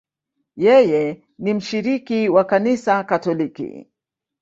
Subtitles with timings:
[0.55, 1.03] Yeye
[1.41, 3.69] ni mshiriki wa Kanisa Katoliki.